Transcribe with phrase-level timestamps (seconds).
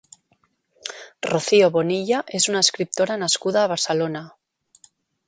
[1.27, 4.23] Rocío Bonilla és una escriptora nascuda a Barcelona.